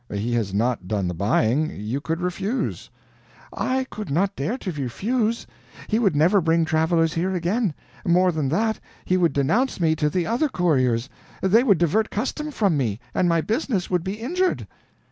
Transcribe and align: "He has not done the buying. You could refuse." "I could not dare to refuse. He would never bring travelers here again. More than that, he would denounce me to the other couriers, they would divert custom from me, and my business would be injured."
"He 0.11 0.33
has 0.33 0.51
not 0.51 0.87
done 0.87 1.07
the 1.07 1.13
buying. 1.13 1.69
You 1.79 2.01
could 2.01 2.21
refuse." 2.21 2.89
"I 3.53 3.83
could 3.91 4.09
not 4.09 4.35
dare 4.35 4.57
to 4.57 4.71
refuse. 4.71 5.45
He 5.87 5.99
would 5.99 6.15
never 6.15 6.41
bring 6.41 6.65
travelers 6.65 7.13
here 7.13 7.35
again. 7.35 7.75
More 8.03 8.31
than 8.31 8.49
that, 8.49 8.79
he 9.05 9.15
would 9.15 9.31
denounce 9.31 9.79
me 9.79 9.95
to 9.97 10.09
the 10.09 10.25
other 10.25 10.49
couriers, 10.49 11.07
they 11.43 11.61
would 11.63 11.77
divert 11.77 12.09
custom 12.09 12.49
from 12.49 12.77
me, 12.77 12.99
and 13.13 13.29
my 13.29 13.41
business 13.41 13.91
would 13.91 14.03
be 14.03 14.13
injured." 14.15 14.65